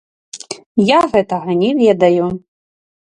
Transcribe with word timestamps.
Я 0.83 0.99
гэтага 1.13 1.55
не 1.59 1.69
ведаю. 1.83 2.25